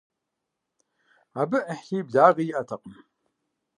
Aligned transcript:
Абы 1.41 1.59
Ӏыхьлыи 1.67 2.07
благъи 2.07 2.47
иӀэтэкъым. 2.49 2.95